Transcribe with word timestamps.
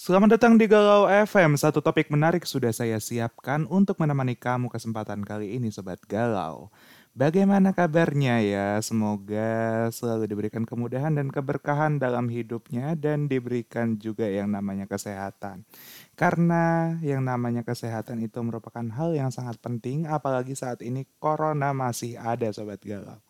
Selamat 0.00 0.40
datang 0.40 0.56
di 0.56 0.64
Galau 0.64 1.12
FM. 1.12 1.60
Satu 1.60 1.84
topik 1.84 2.08
menarik 2.08 2.48
sudah 2.48 2.72
saya 2.72 2.96
siapkan 2.96 3.68
untuk 3.68 4.00
menemani 4.00 4.32
kamu 4.32 4.72
kesempatan 4.72 5.20
kali 5.20 5.60
ini 5.60 5.68
Sobat 5.68 6.00
Galau. 6.08 6.72
Bagaimana 7.12 7.76
kabarnya 7.76 8.40
ya? 8.40 8.80
Semoga 8.80 9.92
selalu 9.92 10.24
diberikan 10.24 10.64
kemudahan 10.64 11.20
dan 11.20 11.28
keberkahan 11.28 12.00
dalam 12.00 12.32
hidupnya 12.32 12.96
dan 12.96 13.28
diberikan 13.28 14.00
juga 14.00 14.24
yang 14.24 14.48
namanya 14.48 14.88
kesehatan. 14.88 15.68
Karena 16.16 16.96
yang 17.04 17.20
namanya 17.20 17.60
kesehatan 17.60 18.24
itu 18.24 18.40
merupakan 18.40 18.88
hal 18.96 19.12
yang 19.12 19.28
sangat 19.28 19.60
penting 19.60 20.08
apalagi 20.08 20.56
saat 20.56 20.80
ini 20.80 21.04
corona 21.20 21.76
masih 21.76 22.16
ada 22.16 22.48
Sobat 22.56 22.80
Galau. 22.80 23.20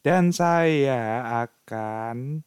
Dan 0.00 0.32
saya 0.32 1.20
akan 1.44 2.40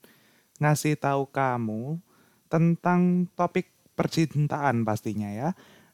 ngasih 0.57 0.98
tahu 0.98 1.30
kamu 1.30 2.02
tentang 2.48 3.32
topik 3.36 3.70
percintaan 3.93 4.84
pastinya 4.84 5.29
ya. 5.32 5.50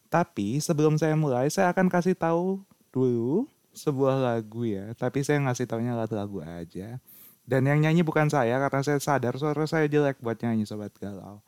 Tapi 0.07 0.61
sebelum 0.61 1.01
saya 1.01 1.17
mulai, 1.17 1.49
saya 1.49 1.73
akan 1.73 1.89
kasih 1.89 2.13
tahu 2.13 2.61
dulu 2.93 3.49
sebuah 3.73 4.21
lagu 4.21 4.69
ya. 4.69 4.93
Tapi 4.93 5.25
saya 5.25 5.41
ngasih 5.41 5.65
taunya 5.65 5.97
lagu-lagu 5.97 6.45
aja. 6.45 7.01
Dan 7.43 7.67
yang 7.67 7.83
nyanyi 7.83 8.05
bukan 8.05 8.31
saya 8.31 8.55
karena 8.61 8.81
saya 8.85 8.99
sadar 9.03 9.35
suara 9.35 9.67
saya 9.67 9.89
jelek 9.89 10.21
buat 10.23 10.39
nyanyi 10.39 10.63
Sobat 10.63 10.95
Galau. 10.95 11.43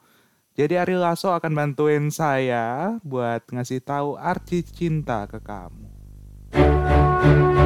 Jadi 0.55 0.79
Ari 0.79 0.95
Lasso 0.95 1.31
akan 1.35 1.51
bantuin 1.51 2.07
saya 2.11 2.95
buat 3.03 3.43
ngasih 3.51 3.83
tahu 3.83 4.15
arti 4.15 4.63
cinta 4.63 5.27
ke 5.27 5.39
kamu. 5.43 5.87
bersama 6.55 7.64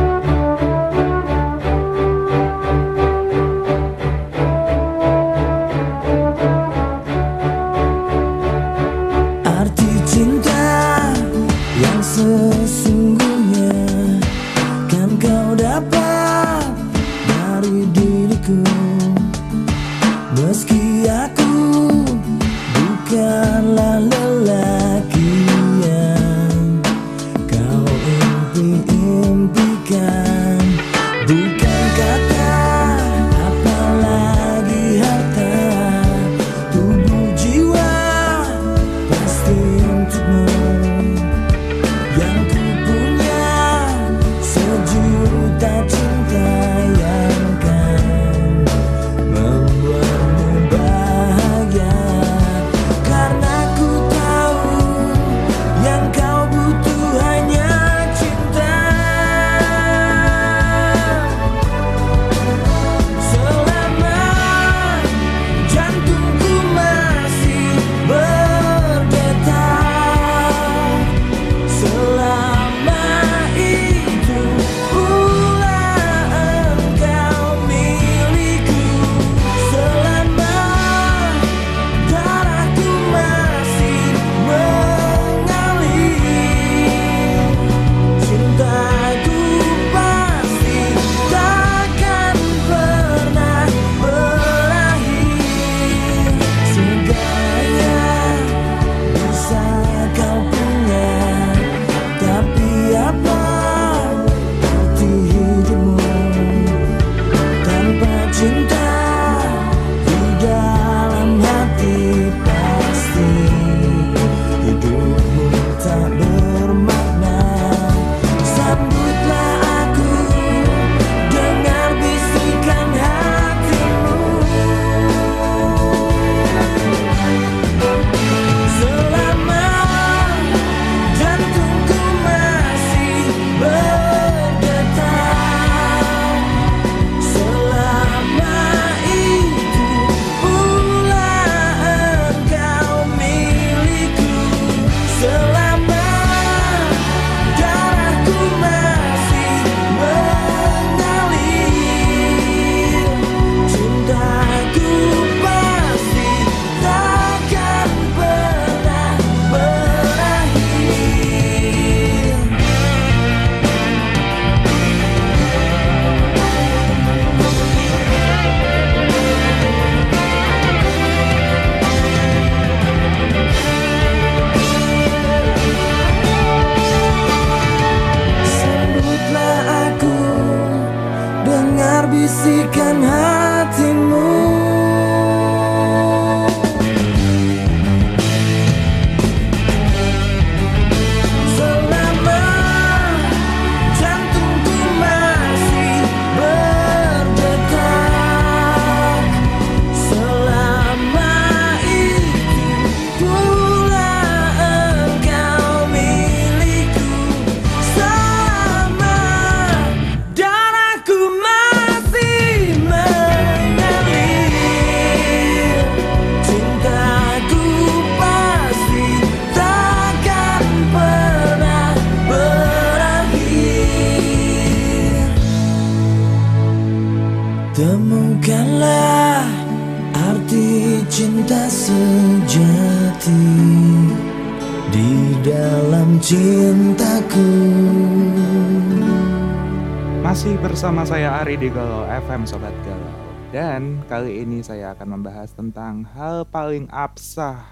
FM 242.39 242.55
Sobat 242.55 242.77
Galau 242.87 243.19
Dan 243.51 243.99
kali 244.07 244.47
ini 244.47 244.63
saya 244.63 244.95
akan 244.95 245.19
membahas 245.19 245.51
tentang 245.51 246.07
hal 246.15 246.47
paling 246.47 246.87
absah 246.87 247.67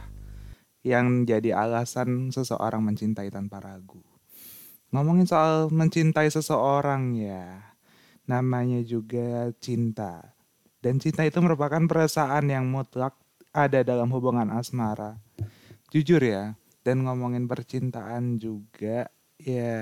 yang 0.83 1.23
jadi 1.23 1.55
alasan 1.55 2.35
seseorang 2.35 2.83
mencintai 2.83 3.31
tanpa 3.31 3.63
ragu. 3.63 4.03
Ngomongin 4.91 5.23
soal 5.23 5.71
mencintai 5.71 6.27
seseorang 6.27 7.15
ya, 7.15 7.63
namanya 8.27 8.83
juga 8.83 9.55
cinta. 9.63 10.35
Dan 10.83 10.99
cinta 10.99 11.23
itu 11.23 11.39
merupakan 11.39 11.87
perasaan 11.87 12.51
yang 12.51 12.67
mutlak 12.67 13.15
ada 13.55 13.87
dalam 13.87 14.11
hubungan 14.11 14.51
asmara. 14.51 15.15
Jujur 15.95 16.19
ya, 16.19 16.59
dan 16.83 17.07
ngomongin 17.07 17.47
percintaan 17.47 18.35
juga 18.35 19.07
ya 19.39 19.79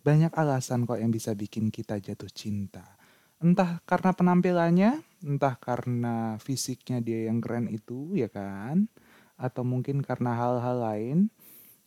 banyak 0.00 0.32
alasan 0.32 0.88
kok 0.88 0.96
yang 0.96 1.12
bisa 1.12 1.36
bikin 1.36 1.68
kita 1.68 2.00
jatuh 2.00 2.32
cinta. 2.32 3.03
Entah 3.44 3.84
karena 3.84 4.16
penampilannya, 4.16 5.04
entah 5.20 5.52
karena 5.60 6.40
fisiknya 6.40 7.04
dia 7.04 7.28
yang 7.28 7.44
keren 7.44 7.68
itu 7.68 8.16
ya 8.16 8.32
kan, 8.32 8.88
atau 9.36 9.60
mungkin 9.60 10.00
karena 10.00 10.32
hal-hal 10.32 10.80
lain. 10.80 11.18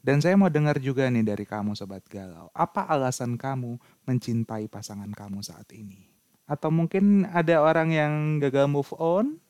Dan 0.06 0.22
saya 0.22 0.38
mau 0.38 0.54
dengar 0.54 0.78
juga 0.78 1.10
nih 1.10 1.26
dari 1.26 1.50
kamu 1.50 1.74
sobat 1.74 2.06
galau, 2.06 2.54
apa 2.54 2.86
alasan 2.86 3.42
kamu 3.42 3.82
mencintai 4.06 4.70
pasangan 4.70 5.10
kamu 5.10 5.42
saat 5.42 5.66
ini? 5.74 6.14
Atau 6.46 6.70
mungkin 6.70 7.26
ada 7.28 7.60
orang 7.60 7.90
yang 7.90 8.14
gagal 8.38 8.70
move 8.70 8.94
on? 8.96 9.42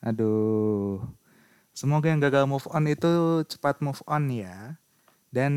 Aduh, 0.00 1.04
semoga 1.76 2.08
yang 2.08 2.18
gagal 2.18 2.48
move 2.48 2.64
on 2.72 2.88
itu 2.88 3.44
cepat 3.44 3.84
move 3.84 4.00
on 4.08 4.32
ya. 4.32 4.80
Dan 5.28 5.52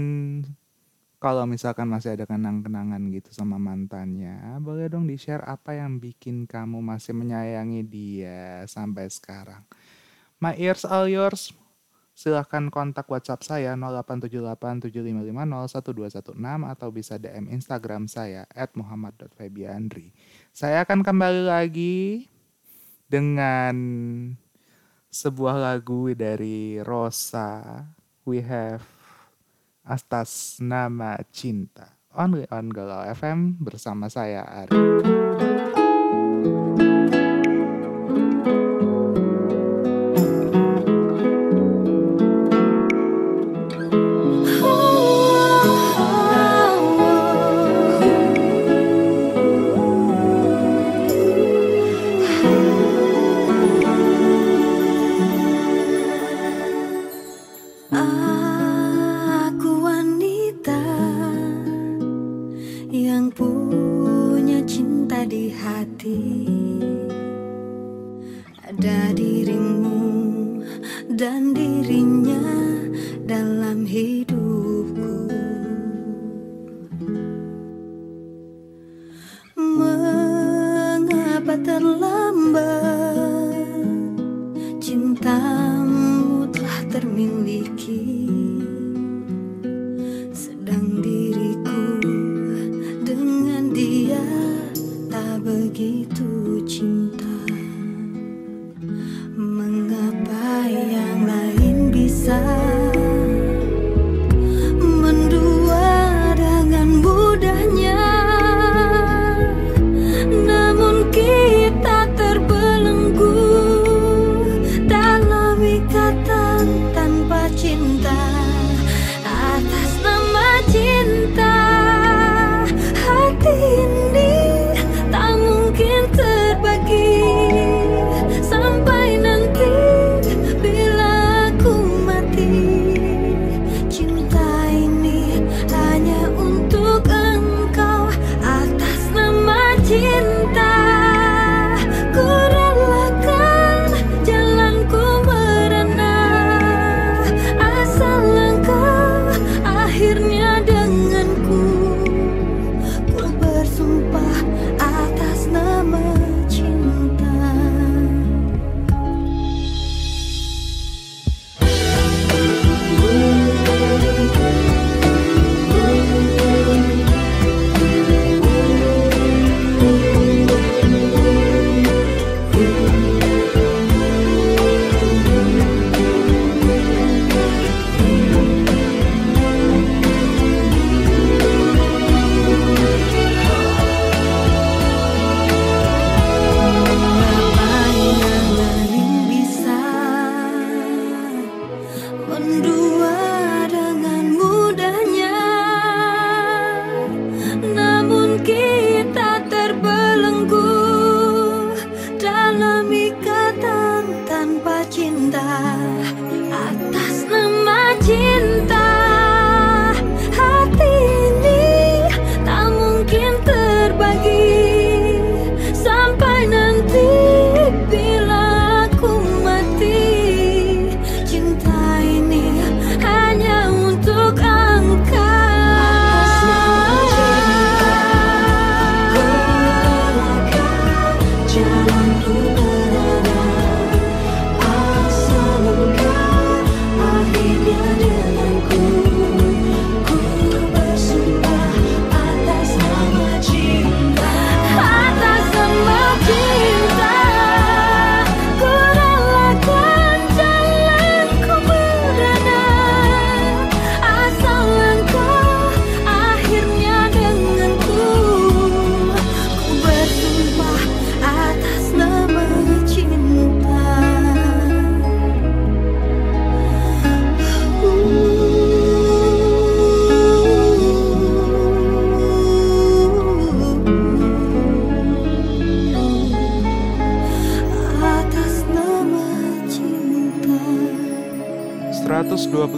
kalau 1.21 1.45
misalkan 1.45 1.85
masih 1.85 2.17
ada 2.17 2.25
kenang-kenangan 2.25 2.97
gitu 3.13 3.29
sama 3.29 3.61
mantannya, 3.61 4.57
boleh 4.57 4.89
dong 4.89 5.05
di-share 5.05 5.45
apa 5.45 5.77
yang 5.77 6.01
bikin 6.01 6.49
kamu 6.49 6.81
masih 6.81 7.13
menyayangi 7.13 7.85
dia 7.85 8.65
sampai 8.65 9.05
sekarang. 9.05 9.61
My 10.41 10.57
ears 10.57 10.81
all 10.81 11.05
yours. 11.05 11.53
Silahkan 12.11 12.73
kontak 12.73 13.05
WhatsApp 13.05 13.45
saya 13.45 13.77
087875501216 13.77 16.33
atau 16.67 16.89
bisa 16.89 17.21
DM 17.21 17.53
Instagram 17.53 18.09
saya 18.09 18.49
at 18.51 18.73
muhammad.febiandri. 18.73 20.11
Saya 20.49 20.81
akan 20.85 21.05
kembali 21.05 21.45
lagi 21.45 22.25
dengan 23.05 23.77
sebuah 25.13 25.61
lagu 25.61 26.17
dari 26.17 26.81
Rosa. 26.81 27.85
We 28.25 28.41
have 28.41 29.00
atas 29.85 30.57
nama 30.61 31.17
cinta. 31.33 31.97
Only 32.11 32.43
on 32.51 32.67
Galau 32.71 33.07
FM 33.07 33.63
bersama 33.63 34.11
saya 34.11 34.43
Ari. 34.43 35.50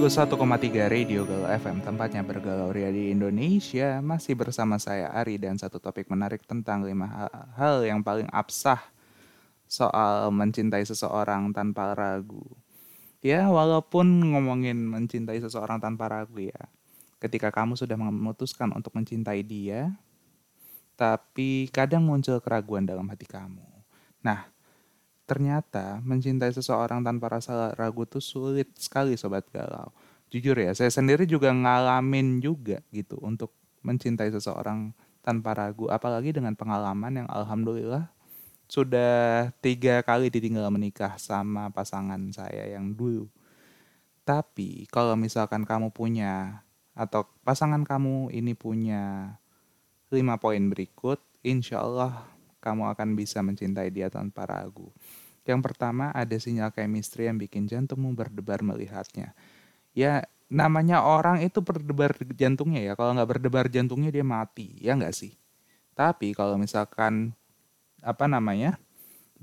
121,3 0.03 0.91
Radio 0.91 1.23
Galau 1.23 1.47
FM 1.47 1.79
tempatnya 1.79 2.27
bergalau 2.27 2.75
ria 2.75 2.91
di 2.91 3.15
Indonesia 3.15 4.03
masih 4.03 4.35
bersama 4.35 4.75
saya 4.75 5.07
Ari 5.15 5.39
dan 5.39 5.55
satu 5.55 5.79
topik 5.79 6.11
menarik 6.11 6.43
tentang 6.43 6.83
lima 6.83 7.31
hal 7.55 7.87
yang 7.87 8.03
paling 8.03 8.27
absah 8.27 8.83
soal 9.63 10.27
mencintai 10.35 10.83
seseorang 10.83 11.55
tanpa 11.55 11.95
ragu. 11.95 12.43
Ya 13.23 13.47
walaupun 13.47 14.35
ngomongin 14.35 14.75
mencintai 14.75 15.39
seseorang 15.39 15.79
tanpa 15.79 16.11
ragu 16.11 16.51
ya, 16.51 16.61
ketika 17.23 17.47
kamu 17.47 17.79
sudah 17.79 17.95
memutuskan 17.95 18.75
untuk 18.75 18.91
mencintai 18.99 19.39
dia, 19.39 19.87
tapi 20.99 21.71
kadang 21.71 22.03
muncul 22.03 22.43
keraguan 22.43 22.83
dalam 22.83 23.07
hati 23.07 23.23
kamu. 23.23 23.63
Nah, 24.19 24.51
ternyata 25.23 26.03
mencintai 26.03 26.51
seseorang 26.51 27.01
tanpa 27.01 27.39
rasa 27.39 27.71
ragu 27.75 28.03
tuh 28.03 28.23
sulit 28.23 28.69
sekali 28.75 29.15
sobat 29.15 29.47
galau. 29.51 29.91
Jujur 30.33 30.57
ya, 30.57 30.73
saya 30.73 30.89
sendiri 30.89 31.29
juga 31.29 31.53
ngalamin 31.53 32.41
juga 32.41 32.81
gitu 32.89 33.21
untuk 33.21 33.53
mencintai 33.85 34.33
seseorang 34.33 34.91
tanpa 35.23 35.55
ragu, 35.55 35.87
apalagi 35.87 36.35
dengan 36.35 36.57
pengalaman 36.57 37.23
yang 37.23 37.27
alhamdulillah 37.31 38.11
sudah 38.67 39.53
tiga 39.61 40.01
kali 40.01 40.33
ditinggal 40.33 40.67
menikah 40.73 41.15
sama 41.21 41.69
pasangan 41.69 42.19
saya 42.33 42.73
yang 42.73 42.91
dulu. 42.91 43.29
Tapi 44.23 44.87
kalau 44.89 45.13
misalkan 45.19 45.67
kamu 45.67 45.91
punya 45.91 46.63
atau 46.95 47.27
pasangan 47.43 47.83
kamu 47.83 48.31
ini 48.31 48.55
punya 48.55 49.35
lima 50.09 50.39
poin 50.39 50.63
berikut, 50.71 51.19
insya 51.43 51.83
Allah 51.83 52.23
kamu 52.63 52.95
akan 52.95 53.19
bisa 53.19 53.43
mencintai 53.43 53.91
dia 53.91 54.07
tanpa 54.07 54.47
ragu. 54.47 54.87
Yang 55.43 55.61
pertama 55.71 56.09
ada 56.15 56.35
sinyal 56.35 56.71
chemistry 56.71 57.27
yang 57.27 57.35
bikin 57.35 57.67
jantungmu 57.67 58.15
berdebar 58.15 58.63
melihatnya. 58.63 59.35
Ya 59.91 60.25
namanya 60.47 61.03
orang 61.03 61.43
itu 61.43 61.59
berdebar 61.59 62.15
jantungnya 62.35 62.79
ya. 62.79 62.93
Kalau 62.95 63.11
nggak 63.15 63.29
berdebar 63.37 63.67
jantungnya 63.67 64.09
dia 64.13 64.23
mati, 64.23 64.75
ya 64.79 64.95
nggak 64.95 65.11
sih? 65.11 65.35
Tapi 65.93 66.31
kalau 66.33 66.55
misalkan 66.55 67.35
apa 68.03 68.25
namanya 68.27 68.79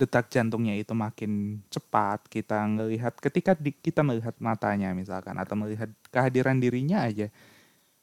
detak 0.00 0.32
jantungnya 0.32 0.80
itu 0.80 0.96
makin 0.96 1.60
cepat 1.68 2.24
kita 2.32 2.64
melihat 2.64 3.12
ketika 3.20 3.52
di, 3.52 3.76
kita 3.76 4.00
melihat 4.00 4.32
matanya 4.40 4.96
misalkan 4.96 5.36
atau 5.36 5.60
melihat 5.60 5.92
kehadiran 6.08 6.56
dirinya 6.56 7.04
aja 7.04 7.28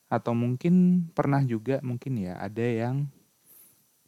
atau 0.05 0.37
mungkin 0.37 1.05
pernah 1.17 1.41
juga 1.41 1.81
mungkin 1.81 2.21
ya 2.21 2.37
ada 2.37 2.61
yang 2.61 3.09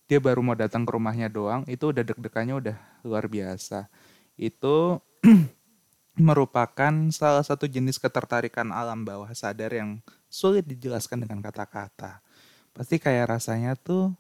dia 0.10 0.18
baru 0.18 0.42
mau 0.42 0.58
datang 0.58 0.90
ke 0.90 0.92
rumahnya 0.98 1.30
doang 1.30 1.62
itu 1.70 1.94
udah 1.94 2.02
deg-degannya 2.02 2.58
udah 2.58 2.78
luar 3.06 3.30
biasa. 3.30 3.86
Itu 4.34 5.06
merupakan 6.18 6.94
salah 7.14 7.46
satu 7.46 7.70
jenis 7.70 8.02
ketertarikan 8.02 8.74
alam 8.74 9.06
bawah 9.06 9.30
sadar 9.38 9.70
yang 9.70 10.02
sulit 10.26 10.66
dijelaskan 10.66 11.30
dengan 11.30 11.46
kata-kata. 11.46 12.26
Pasti 12.74 12.98
kayak 12.98 13.38
rasanya 13.38 13.78
tuh 13.78 14.18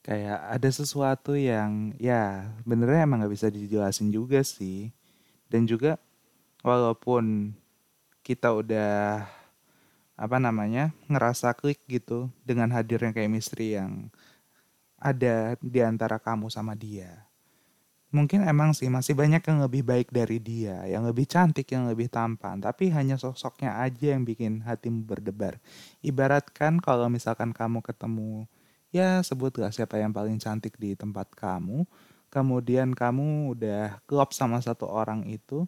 kayak 0.00 0.48
ada 0.48 0.70
sesuatu 0.72 1.36
yang 1.36 1.92
ya 2.00 2.48
benernya 2.64 3.04
emang 3.04 3.20
nggak 3.20 3.34
bisa 3.36 3.52
dijelasin 3.52 4.08
juga 4.08 4.40
sih. 4.40 4.96
Dan 5.52 5.68
juga 5.68 6.00
walaupun 6.64 7.52
kita 8.24 8.48
udah 8.48 9.28
apa 10.16 10.36
namanya 10.40 10.96
ngerasa 11.12 11.52
klik 11.52 11.84
gitu 11.84 12.32
dengan 12.48 12.72
hadirnya 12.72 13.12
chemistry 13.12 13.76
yang 13.76 14.08
ada 15.02 15.58
di 15.58 15.82
antara 15.82 16.22
kamu 16.22 16.46
sama 16.46 16.78
dia. 16.78 17.26
Mungkin 18.12 18.44
emang 18.44 18.76
sih 18.76 18.92
masih 18.92 19.16
banyak 19.16 19.40
yang 19.40 19.58
lebih 19.64 19.82
baik 19.82 20.12
dari 20.12 20.36
dia, 20.36 20.84
yang 20.84 21.02
lebih 21.02 21.24
cantik, 21.24 21.64
yang 21.72 21.88
lebih 21.88 22.12
tampan, 22.12 22.60
tapi 22.60 22.92
hanya 22.92 23.16
sosoknya 23.16 23.80
aja 23.80 24.12
yang 24.12 24.22
bikin 24.28 24.60
hatimu 24.62 25.02
berdebar. 25.08 25.56
Ibaratkan 26.04 26.76
kalau 26.78 27.08
misalkan 27.08 27.56
kamu 27.56 27.80
ketemu, 27.80 28.44
ya 28.92 29.24
sebutlah 29.24 29.72
siapa 29.72 29.96
yang 29.96 30.12
paling 30.12 30.36
cantik 30.36 30.76
di 30.76 30.92
tempat 30.92 31.32
kamu, 31.32 31.88
kemudian 32.28 32.92
kamu 32.92 33.56
udah 33.56 34.04
klop 34.04 34.36
sama 34.36 34.60
satu 34.60 34.84
orang 34.92 35.24
itu, 35.32 35.64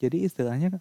jadi 0.00 0.24
istilahnya 0.24 0.80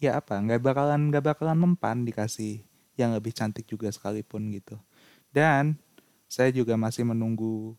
ya 0.00 0.16
apa 0.16 0.40
nggak 0.40 0.64
bakalan 0.64 1.12
nggak 1.12 1.24
bakalan 1.24 1.60
mempan 1.60 2.08
dikasih 2.08 2.64
yang 2.96 3.12
lebih 3.12 3.36
cantik 3.36 3.68
juga 3.68 3.92
sekalipun 3.92 4.48
gitu 4.50 4.80
dan 5.30 5.76
saya 6.30 6.54
juga 6.54 6.78
masih 6.78 7.02
menunggu 7.02 7.74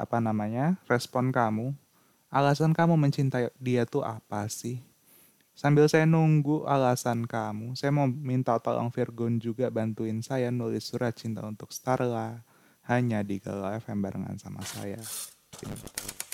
apa 0.00 0.16
namanya 0.24 0.80
respon 0.88 1.28
kamu. 1.28 1.76
Alasan 2.32 2.72
kamu 2.72 2.96
mencintai 2.96 3.52
dia 3.60 3.84
tuh 3.84 4.02
apa 4.02 4.48
sih? 4.48 4.80
Sambil 5.54 5.86
saya 5.86 6.02
nunggu 6.02 6.66
alasan 6.66 7.30
kamu, 7.30 7.78
saya 7.78 7.94
mau 7.94 8.10
minta 8.10 8.58
tolong 8.58 8.90
Virgon 8.90 9.38
juga 9.38 9.70
bantuin 9.70 10.18
saya 10.18 10.50
nulis 10.50 10.82
surat 10.82 11.14
cinta 11.14 11.46
untuk 11.46 11.70
Starla 11.70 12.42
hanya 12.90 13.22
di 13.22 13.38
Galau 13.38 13.70
FM 13.70 14.02
barengan 14.02 14.34
sama 14.34 14.66
saya. 14.66 14.98
Tidak 15.54 16.33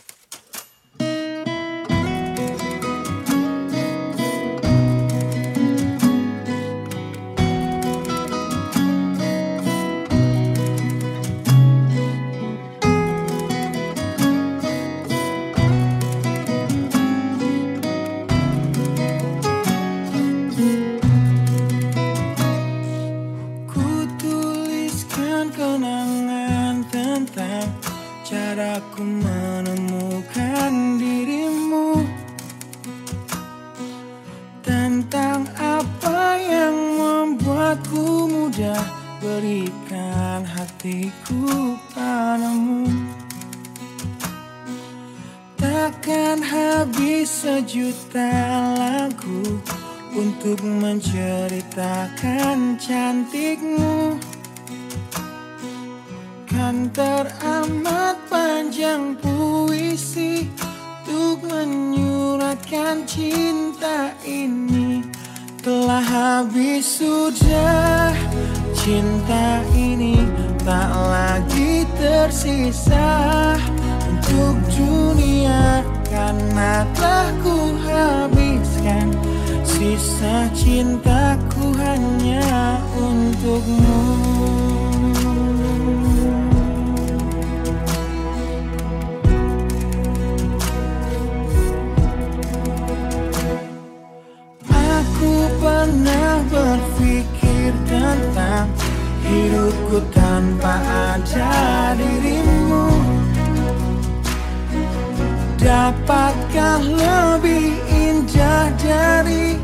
Dapatkah 106.30 106.78
lebih 106.87 107.75
indah 107.90 108.70
dari 108.78 109.58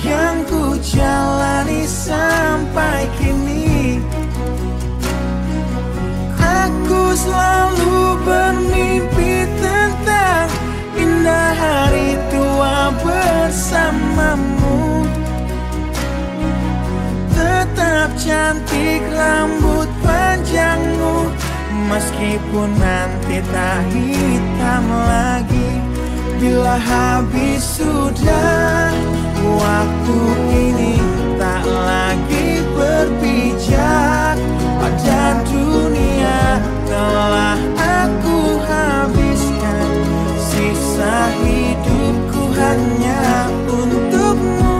yang 0.00 0.48
ku 0.48 0.72
jalani 0.80 1.84
sampai 1.84 3.04
kini? 3.20 4.00
Aku 6.40 7.12
selalu 7.20 8.16
bermimpi 8.24 9.44
tentang 9.60 10.48
indah 10.96 11.52
hari 11.52 12.16
tua 12.32 12.96
bersamamu. 13.04 15.04
Tetap 17.36 18.16
cantik 18.16 19.04
rambut 19.12 19.88
panjangmu 20.00 21.28
Meskipun 21.92 22.72
nanti 22.80 23.44
tak 23.52 23.84
hitam 23.92 24.84
lagi 24.88 25.85
Bila 26.36 26.76
habis 26.76 27.80
sudah 27.80 28.92
waktu 29.40 30.20
ini 30.52 31.00
tak 31.40 31.64
lagi 31.64 32.60
berpijak. 32.76 34.36
Pada 34.76 35.40
dunia 35.48 36.60
telah 36.84 37.56
aku 37.80 38.60
habiskan. 38.68 39.88
Sisa 40.36 41.32
hidupku 41.40 42.52
hanya 42.52 43.48
untukmu. 43.72 44.76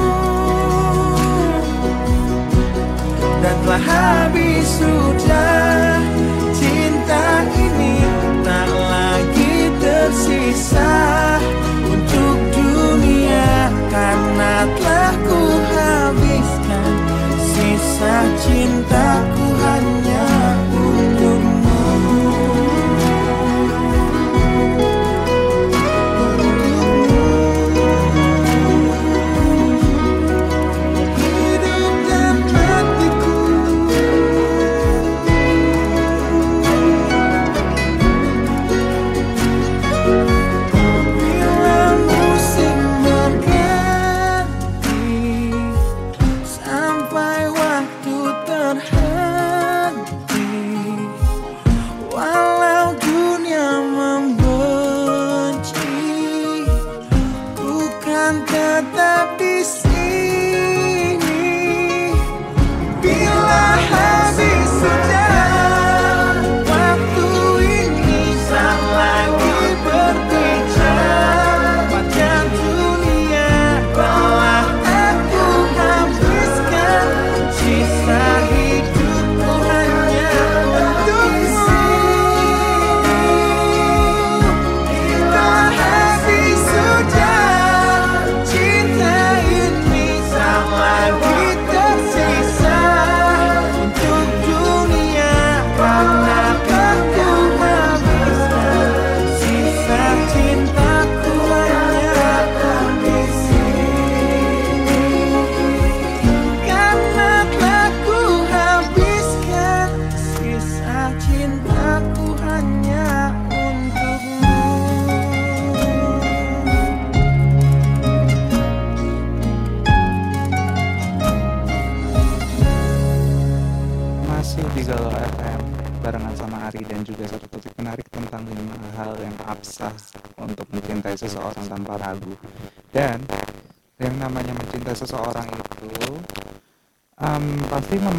Dan 3.40 3.56
telah 3.64 3.80
habis 3.80 4.64
sudah 4.76 6.04
cintaku 18.42 19.35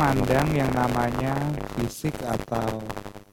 memandang 0.08 0.48
yang 0.56 0.72
namanya 0.72 1.36
fisik 1.76 2.16
atau 2.24 2.80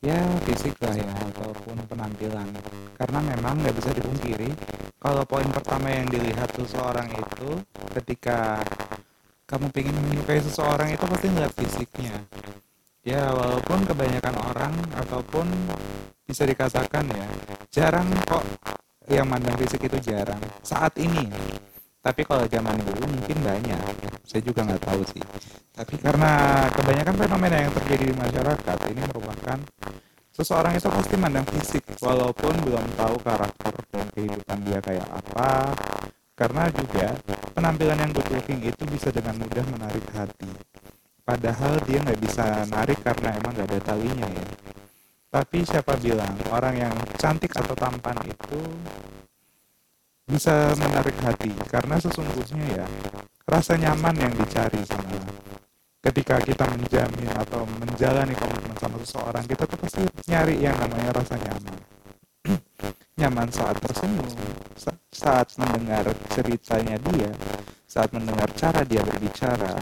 ya 0.02 0.18
fisik 0.42 0.74
lah 0.82 0.90
ya 0.98 1.06
ataupun 1.30 1.78
penampilan. 1.86 2.50
Karena 2.98 3.22
memang 3.22 3.62
nggak 3.62 3.78
bisa 3.78 3.94
dipungkiri 3.94 4.50
kalau 4.98 5.22
poin 5.22 5.46
pertama 5.54 5.94
yang 5.94 6.10
dilihat 6.10 6.50
seseorang 6.58 7.06
itu 7.14 7.62
ketika 7.94 8.58
kamu 9.46 9.70
pengen 9.70 9.94
menyukai 10.02 10.42
seseorang 10.42 10.90
itu 10.90 11.04
pasti 11.06 11.26
ngeliat 11.30 11.54
fisiknya. 11.54 12.14
Ya 13.06 13.22
walaupun 13.30 13.86
kebanyakan 13.86 14.34
orang 14.50 14.74
ataupun 14.98 15.46
bisa 16.26 16.42
dikatakan 16.42 17.06
ya 17.06 17.26
jarang 17.70 18.10
kok 18.26 18.42
yang 19.06 19.30
mandang 19.30 19.54
fisik 19.62 19.86
itu 19.86 20.10
jarang. 20.10 20.42
Saat 20.66 20.98
ini 20.98 21.30
tapi 22.04 22.20
kalau 22.28 22.44
zaman 22.44 22.76
dulu 22.84 23.08
mungkin 23.08 23.38
banyak. 23.40 23.80
Saya 24.28 24.44
juga 24.44 24.60
nggak 24.68 24.82
tahu 24.84 25.00
sih. 25.08 25.24
Tapi 25.72 25.96
karena 25.96 26.64
kebanyakan 26.68 27.16
fenomena 27.16 27.56
yang 27.64 27.72
terjadi 27.72 28.04
di 28.12 28.16
masyarakat 28.20 28.78
ini 28.92 29.00
merupakan 29.08 29.58
seseorang 30.36 30.76
itu 30.76 30.84
pasti 30.92 31.14
mandang 31.16 31.48
fisik. 31.48 31.80
Walaupun 32.04 32.60
belum 32.60 32.84
tahu 33.00 33.16
karakter 33.24 33.72
dan 33.88 34.06
kehidupan 34.12 34.58
dia 34.68 34.84
kayak 34.84 35.08
apa 35.08 35.72
karena 36.36 36.68
juga 36.76 37.16
penampilan 37.56 37.96
yang 37.96 38.12
good 38.12 38.28
looking 38.36 38.60
itu 38.60 38.82
bisa 38.84 39.08
dengan 39.08 39.40
mudah 39.40 39.64
menarik 39.72 40.04
hati. 40.12 40.50
Padahal 41.24 41.80
dia 41.88 42.04
nggak 42.04 42.20
bisa 42.20 42.68
narik 42.68 43.00
karena 43.00 43.32
emang 43.40 43.56
nggak 43.56 43.68
ada 43.72 43.80
talinya 43.80 44.28
ya. 44.28 44.46
Tapi 45.32 45.64
siapa 45.64 45.96
bilang 45.96 46.36
orang 46.52 46.84
yang 46.84 46.94
cantik 47.16 47.56
atau 47.56 47.72
tampan 47.72 48.14
itu 48.28 48.60
bisa 50.24 50.72
menarik 50.80 51.16
hati 51.20 51.52
karena 51.68 52.00
sesungguhnya 52.00 52.80
ya 52.80 52.86
rasa 53.44 53.76
nyaman 53.76 54.16
yang 54.16 54.32
dicari 54.32 54.80
sama 54.88 55.20
ketika 56.04 56.36
kita 56.40 56.64
menjamin 56.68 57.28
atau 57.36 57.64
menjalani 57.80 58.32
komitmen 58.36 58.76
sama 58.76 58.96
seseorang 59.04 59.44
kita 59.44 59.64
tuh 59.68 59.78
pasti 59.80 60.04
nyari 60.28 60.60
yang 60.60 60.76
namanya 60.76 61.16
rasa 61.16 61.36
nyaman. 61.40 61.76
Nyaman 63.20 63.48
saat 63.48 63.80
tersenyum 63.80 64.28
sa- 64.76 65.00
saat 65.08 65.48
mendengar 65.56 66.04
ceritanya 66.28 67.00
dia 67.08 67.32
saat 67.88 68.12
mendengar 68.12 68.50
cara 68.58 68.84
dia 68.84 69.00
berbicara 69.00 69.80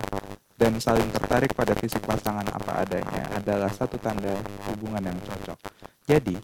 dan 0.55 0.79
saling 0.79 1.11
tertarik 1.11 1.51
pada 1.57 1.75
fisik 1.75 2.05
pasangan 2.07 2.47
apa 2.55 2.87
adanya 2.87 3.25
adalah 3.35 3.73
satu 3.73 3.99
tanda 3.99 4.37
hubungan 4.71 5.03
yang 5.03 5.19
cocok. 5.27 5.59
Jadi 6.07 6.37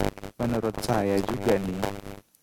menurut 0.42 0.74
saya 0.82 1.22
juga 1.22 1.54
nih 1.60 1.82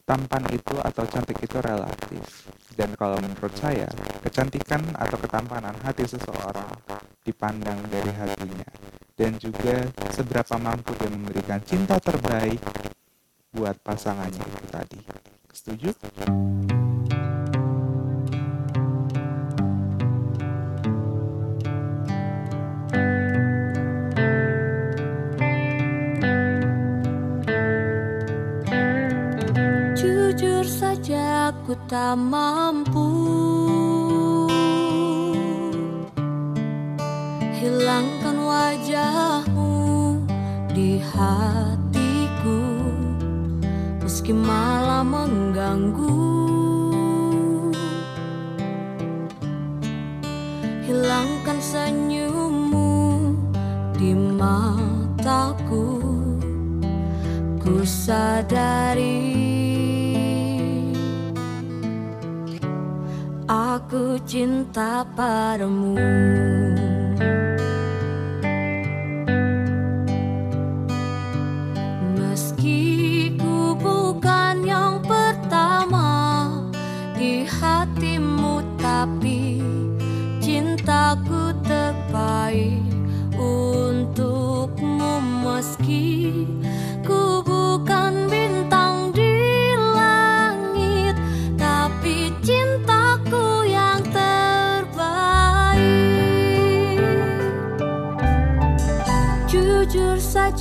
tampan 0.06 0.46
itu 0.54 0.78
atau 0.78 1.04
cantik 1.10 1.42
itu 1.42 1.58
relatif. 1.60 2.54
Dan 2.78 2.94
kalau 2.94 3.18
menurut 3.18 3.52
saya, 3.58 3.90
kecantikan 4.22 4.86
atau 4.94 5.18
ketampanan 5.18 5.74
hati 5.82 6.06
seseorang 6.06 6.70
dipandang 7.26 7.82
dari 7.90 8.14
hatinya. 8.14 8.70
Dan 9.18 9.42
juga 9.42 9.90
seberapa 10.14 10.62
mampu 10.62 10.94
dia 11.02 11.10
memberikan 11.10 11.60
cinta 11.66 11.98
terbaik 11.98 12.62
buat 13.50 13.76
pasangannya 13.82 14.44
itu 14.44 14.66
tadi. 14.70 15.00
Setuju? 15.50 15.90
Jujur 29.96 30.68
saja 30.68 31.56
aku 31.56 31.72
tak 31.88 32.20
mampu. 32.20 33.08
Hilangkan 37.56 38.38
wajahmu 38.44 39.72
di 40.76 41.00
hatiku 41.00 42.60
Meski 44.04 44.36
malah 44.36 45.08
mengganggu. 45.08 46.20
Hilangkan 50.84 51.58
senyummu 51.64 52.92
di 53.96 54.12
mataku 54.12 56.04
Ku 57.64 57.82
sadari 57.88 59.35
Cinta 64.26 65.06
padamu 65.16 65.96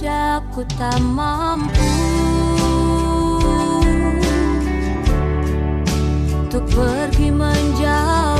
saja 0.04 0.36
aku 0.36 0.60
tak 0.76 1.00
mampu 1.00 1.92
Untuk 6.44 6.64
pergi 6.68 7.32
menjauh 7.32 8.33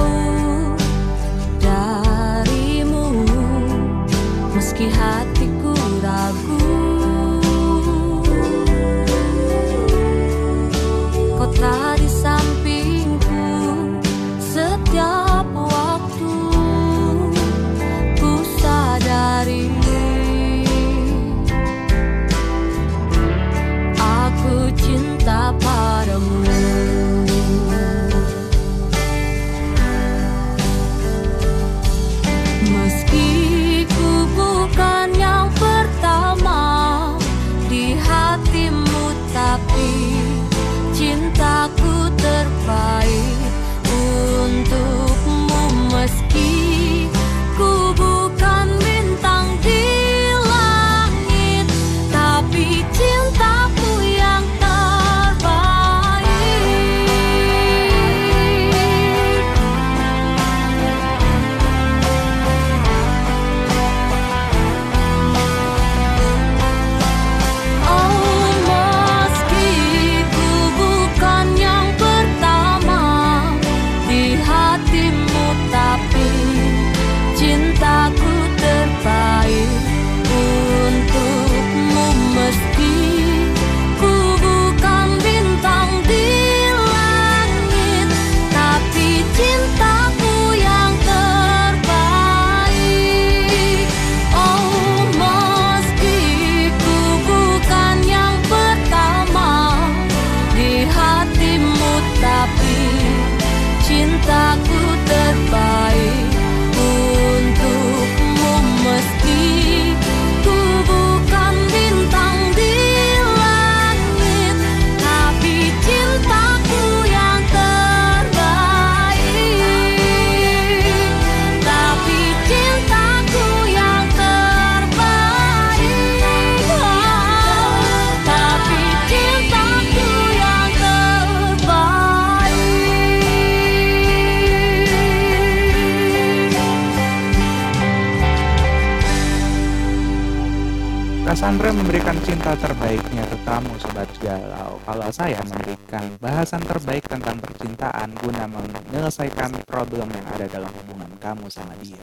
Cassandra 141.55 141.71
memberikan 141.87 142.19
cinta 142.27 142.51
terbaiknya 142.59 143.23
ke 143.31 143.39
kamu 143.47 143.79
Sobat 143.79 144.11
Galau. 144.19 144.75
Kalau 144.83 145.07
saya 145.15 145.39
memberikan 145.47 146.11
bahasan 146.19 146.59
terbaik 146.67 147.07
tentang 147.07 147.39
percintaan 147.39 148.11
Guna 148.19 148.51
menyelesaikan 148.51 149.63
problem 149.63 150.11
yang 150.11 150.27
ada 150.35 150.51
dalam 150.51 150.75
hubungan 150.83 151.15
kamu 151.23 151.47
sama 151.47 151.79
dia. 151.79 152.03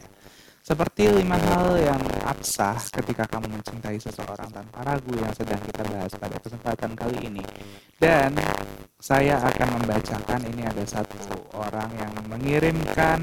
Seperti 0.63 1.11
lima 1.11 1.35
hal 1.35 1.75
yang 1.83 1.99
absah 2.23 2.79
ketika 2.95 3.27
kamu 3.27 3.59
mencintai 3.59 3.99
seseorang 3.99 4.47
tanpa 4.55 4.87
ragu 4.87 5.19
yang 5.19 5.35
sedang 5.35 5.59
kita 5.67 5.83
bahas 5.83 6.15
pada 6.15 6.37
kesempatan 6.39 6.95
kali 6.95 7.19
ini. 7.27 7.43
Dan 7.99 8.31
saya 9.03 9.35
akan 9.35 9.83
membacakan 9.83 10.47
ini 10.47 10.63
ada 10.63 10.87
satu 10.87 11.51
orang 11.59 11.91
yang 11.99 12.15
mengirimkan 12.31 13.19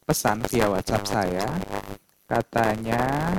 pesan 0.00 0.40
via 0.48 0.72
WhatsApp 0.72 1.04
saya. 1.04 1.44
Katanya 2.24 3.36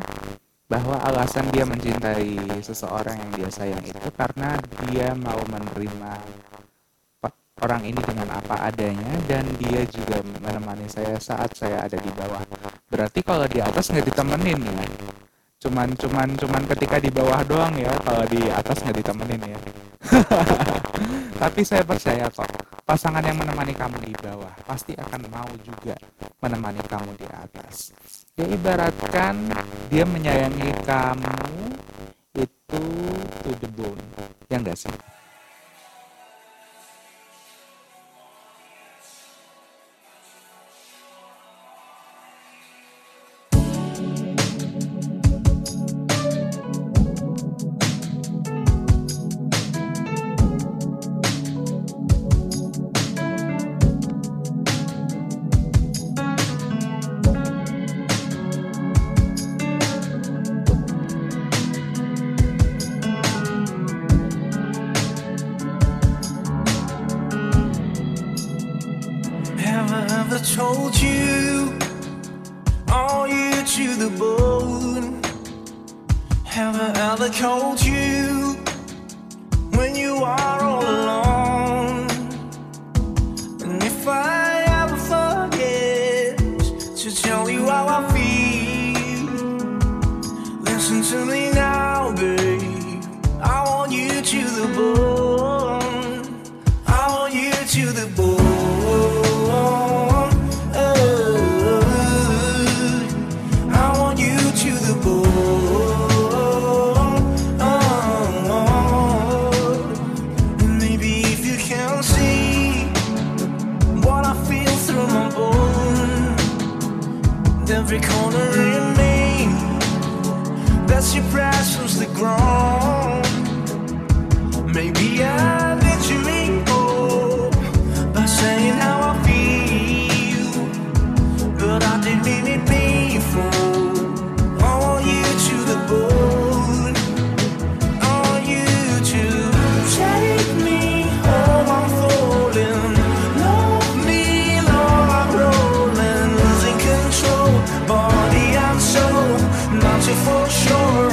bahwa 0.70 1.02
alasan 1.02 1.50
dia 1.50 1.66
mencintai 1.66 2.62
seseorang 2.62 3.18
yang 3.18 3.32
dia 3.34 3.50
sayang 3.50 3.82
itu 3.82 4.10
karena 4.14 4.54
dia 4.86 5.18
mau 5.18 5.42
menerima 5.50 6.14
orang 7.60 7.82
ini 7.84 8.00
dengan 8.00 8.30
apa 8.32 8.72
adanya 8.72 9.12
dan 9.28 9.44
dia 9.60 9.84
juga 9.90 10.24
menemani 10.40 10.88
saya 10.88 11.20
saat 11.20 11.52
saya 11.58 11.84
ada 11.84 11.98
di 12.00 12.08
bawah. 12.16 12.40
Berarti 12.88 13.20
kalau 13.26 13.46
di 13.50 13.60
atas 13.60 13.92
nggak 13.92 14.08
ditemenin 14.08 14.60
ya. 14.64 14.88
Cuman 15.60 15.92
cuman 16.00 16.40
cuman 16.40 16.64
ketika 16.72 17.04
di 17.04 17.12
bawah 17.12 17.44
doang 17.44 17.76
ya, 17.76 17.92
kalau 18.08 18.24
di 18.32 18.40
atas 18.48 18.80
nggak 18.80 18.98
ditemenin 19.04 19.42
ya. 19.44 19.60
Tapi 21.42 21.62
saya 21.68 21.84
percaya 21.84 22.32
kok 22.32 22.48
pasangan 22.88 23.22
yang 23.26 23.36
menemani 23.36 23.76
kamu 23.76 24.02
di 24.02 24.14
bawah 24.18 24.50
pasti 24.64 24.96
akan 24.96 25.28
mau 25.28 25.50
juga 25.62 26.00
menemani 26.40 26.80
kamu 26.88 27.12
di 27.20 27.28
atas. 27.28 27.92
Ya 28.40 28.48
ibaratkan 28.56 29.52
dia 29.92 30.08
menyayangi 30.08 30.72
kamu 30.88 31.44
itu 32.40 32.84
to 33.44 33.52
the 33.60 33.68
bone. 33.76 34.00
Ya 34.48 34.64
enggak? 34.64 34.80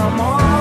Sure, 0.07 0.21
I'm 0.21 0.56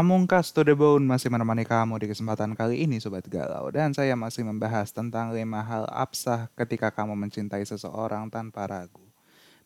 Pamungkas 0.00 0.56
to 0.56 0.64
the 0.64 0.72
Bone 0.72 1.04
masih 1.04 1.28
menemani 1.28 1.68
kamu 1.68 2.00
di 2.00 2.08
kesempatan 2.08 2.56
kali 2.56 2.88
ini 2.88 2.96
Sobat 3.04 3.28
Galau. 3.28 3.68
Dan 3.68 3.92
saya 3.92 4.16
masih 4.16 4.48
membahas 4.48 4.88
tentang 4.96 5.28
lima 5.28 5.60
hal 5.60 5.84
absah 5.92 6.48
ketika 6.56 6.88
kamu 6.88 7.12
mencintai 7.20 7.60
seseorang 7.68 8.32
tanpa 8.32 8.64
ragu. 8.64 9.04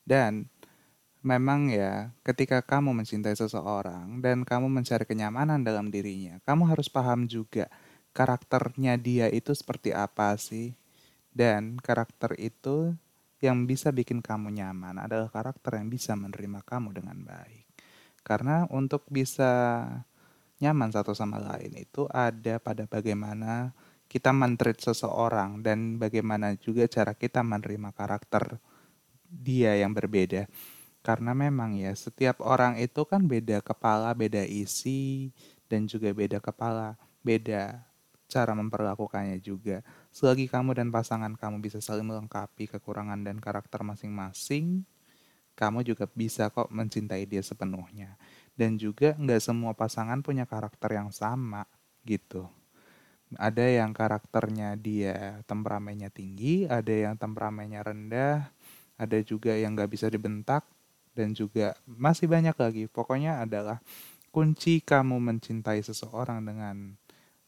Dan 0.03 0.51
memang 1.23 1.71
ya 1.71 2.11
ketika 2.27 2.67
kamu 2.67 2.99
mencintai 2.99 3.39
seseorang 3.39 4.19
dan 4.27 4.43
kamu 4.43 4.67
mencari 4.67 5.07
kenyamanan 5.07 5.63
dalam 5.63 5.95
dirinya 5.95 6.43
Kamu 6.43 6.67
harus 6.67 6.91
paham 6.91 7.31
juga 7.31 7.71
karakternya 8.11 8.99
dia 8.99 9.31
itu 9.31 9.55
seperti 9.55 9.95
apa 9.95 10.35
sih. 10.35 10.75
Dan 11.31 11.79
karakter 11.79 12.35
itu 12.43 12.91
yang 13.39 13.71
bisa 13.71 13.95
bikin 13.95 14.19
kamu 14.19 14.51
nyaman 14.51 14.99
adalah 14.99 15.31
karakter 15.31 15.79
yang 15.79 15.87
bisa 15.95 16.19
menerima 16.19 16.67
kamu 16.67 16.91
dengan 16.91 17.23
baik. 17.23 17.71
Karena 18.27 18.67
untuk 18.67 19.07
bisa 19.07 19.87
nyaman 20.65 20.89
satu 20.89 21.13
sama 21.13 21.37
lain 21.37 21.77
itu 21.77 22.09
ada 22.09 22.57
pada 22.57 22.89
bagaimana 22.89 23.77
kita 24.09 24.33
mentreat 24.33 24.81
seseorang 24.81 25.61
dan 25.61 26.01
bagaimana 26.01 26.57
juga 26.57 26.89
cara 26.89 27.13
kita 27.13 27.45
menerima 27.45 27.93
karakter 27.93 28.57
dia 29.29 29.77
yang 29.77 29.93
berbeda. 29.93 30.49
Karena 31.05 31.37
memang 31.37 31.77
ya 31.77 31.93
setiap 31.93 32.41
orang 32.41 32.81
itu 32.81 33.05
kan 33.05 33.29
beda 33.29 33.61
kepala, 33.61 34.17
beda 34.17 34.41
isi 34.49 35.29
dan 35.69 35.85
juga 35.85 36.17
beda 36.17 36.41
kepala, 36.41 36.97
beda 37.21 37.85
cara 38.25 38.57
memperlakukannya 38.57 39.37
juga. 39.45 39.85
Selagi 40.09 40.49
kamu 40.49 40.73
dan 40.81 40.89
pasangan 40.89 41.37
kamu 41.37 41.61
bisa 41.61 41.85
saling 41.85 42.09
melengkapi 42.09 42.73
kekurangan 42.73 43.21
dan 43.21 43.37
karakter 43.37 43.85
masing-masing, 43.85 44.89
kamu 45.53 45.85
juga 45.85 46.09
bisa 46.09 46.49
kok 46.49 46.73
mencintai 46.73 47.29
dia 47.29 47.45
sepenuhnya 47.45 48.17
dan 48.55 48.79
juga 48.79 49.15
nggak 49.19 49.43
semua 49.43 49.75
pasangan 49.75 50.23
punya 50.23 50.47
karakter 50.47 50.95
yang 50.95 51.11
sama 51.11 51.67
gitu. 52.07 52.47
Ada 53.35 53.83
yang 53.83 53.91
karakternya 53.91 54.79
dia 54.79 55.43
temperamennya 55.51 56.11
tinggi, 56.11 56.71
ada 56.71 56.93
yang 56.93 57.19
temperamennya 57.19 57.83
rendah, 57.83 58.47
ada 58.95 59.19
juga 59.27 59.59
yang 59.59 59.75
nggak 59.75 59.91
bisa 59.91 60.07
dibentak, 60.07 60.63
dan 61.15 61.35
juga 61.35 61.75
masih 61.87 62.31
banyak 62.31 62.55
lagi. 62.55 62.85
Pokoknya 62.87 63.43
adalah 63.43 63.83
kunci 64.35 64.83
kamu 64.83 65.19
mencintai 65.19 65.83
seseorang 65.83 66.43
dengan 66.43 66.99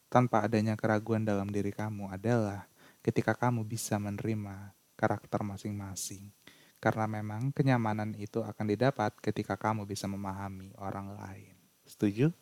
tanpa 0.06 0.46
adanya 0.46 0.78
keraguan 0.78 1.26
dalam 1.26 1.50
diri 1.50 1.74
kamu 1.74 2.14
adalah 2.14 2.66
ketika 3.02 3.34
kamu 3.34 3.66
bisa 3.66 3.98
menerima 3.98 4.74
karakter 4.94 5.42
masing-masing. 5.42 6.30
Karena 6.76 7.08
memang 7.08 7.50
kenyamanan 7.56 8.12
itu 8.20 8.44
akan 8.44 8.66
didapat 8.68 9.16
ketika 9.24 9.56
kamu 9.56 9.88
bisa 9.88 10.04
memahami 10.04 10.76
orang 10.76 11.16
lain. 11.16 11.56
Setuju? 11.88 12.34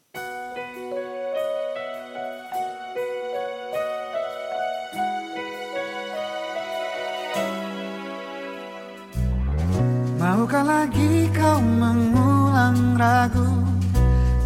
Maukah 10.25 10.65
lagi 10.65 11.29
kau 11.37 11.61
mengulang 11.61 12.97
ragu 12.97 13.49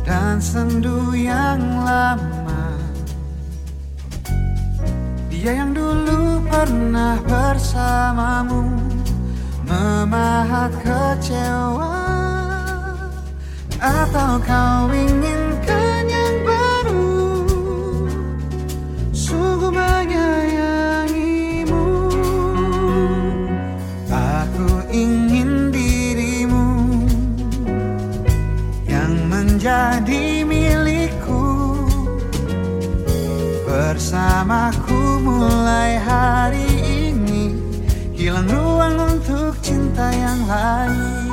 dan 0.02 0.42
sendu 0.42 1.14
yang 1.14 1.62
lama 1.86 2.74
Dia 5.30 5.62
yang 5.62 5.70
dulu 5.70 6.42
pernah 6.50 7.22
bersamamu 7.22 8.97
memahat 9.68 10.72
kecewa. 10.80 12.00
Atau 13.78 14.42
kau 14.42 14.90
inginkan 14.90 16.02
yang 16.10 16.36
baru? 16.42 17.46
Sungguh 19.14 19.70
menyayangimu. 19.70 21.86
Aku 24.10 24.82
ingin 24.90 25.70
dirimu 25.70 26.66
yang 28.88 29.14
menjadi 29.30 30.42
milikku. 30.42 31.46
Bersamaku 33.68 35.20
mulai 35.22 36.02
hari 36.02 36.67
hilang 38.28 38.44
ruang 38.52 39.16
untuk 39.16 39.56
cinta 39.64 40.12
yang 40.12 40.44
lain 40.44 41.24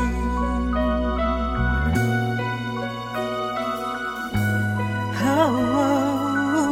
oh, 5.27 5.51
oh. 5.75 6.71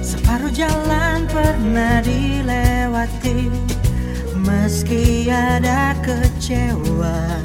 Separuh 0.00 0.48
jalan 0.56 1.28
pernah 1.28 2.00
dilewati 2.00 3.52
Meski 4.40 5.28
ada 5.28 5.92
kecewa 6.00 7.44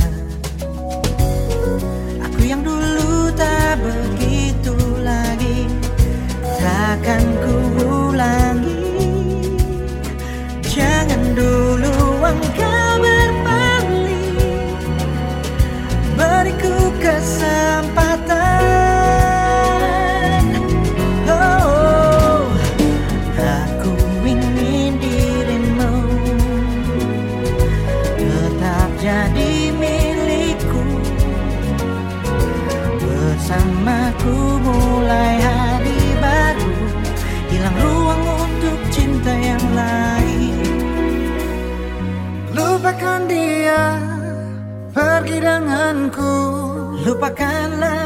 Lupakanlah 47.05 47.98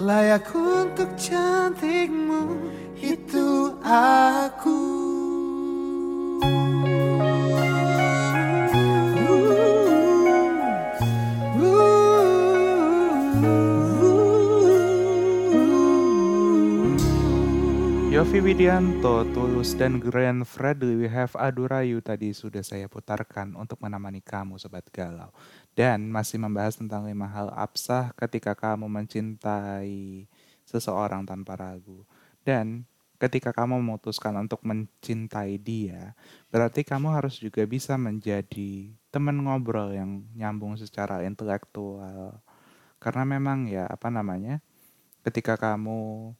Layak 0.00 0.48
untuk 0.56 1.12
cantikmu 1.16 2.56
Itu 2.96 3.76
aku 3.84 4.93
Yofi 18.24 18.40
Widianto, 18.40 19.20
Tulus, 19.36 19.76
dan 19.76 20.00
Grand 20.00 20.48
Fredly 20.48 20.96
We 20.96 21.12
Have 21.12 21.36
Adurayu 21.36 22.00
tadi 22.00 22.32
sudah 22.32 22.64
saya 22.64 22.88
putarkan 22.88 23.52
untuk 23.52 23.84
menemani 23.84 24.24
kamu 24.24 24.56
Sobat 24.56 24.88
Galau. 24.88 25.28
dan 25.76 26.08
masih 26.08 26.40
membahas 26.40 26.80
tentang 26.80 27.04
lima 27.04 27.28
hal 27.28 27.52
absah 27.52 28.16
ketika 28.16 28.56
kamu 28.56 28.88
mencintai 28.88 30.24
seseorang 30.64 31.28
tanpa 31.28 31.52
ragu. 31.52 32.08
Dan 32.40 32.88
ketika 33.20 33.52
kamu 33.52 33.84
memutuskan 33.84 34.32
untuk 34.40 34.64
mencintai 34.64 35.60
dia, 35.60 36.16
berarti 36.48 36.80
kamu 36.80 37.12
harus 37.12 37.36
juga 37.36 37.68
bisa 37.68 38.00
menjadi 38.00 38.88
teman 39.12 39.36
ngobrol 39.36 39.92
yang 39.92 40.24
nyambung 40.32 40.80
secara 40.80 41.20
intelektual. 41.28 42.40
Karena 42.96 43.28
memang 43.28 43.68
ya 43.68 43.84
apa 43.84 44.08
namanya, 44.08 44.64
ketika 45.20 45.60
kamu 45.60 46.32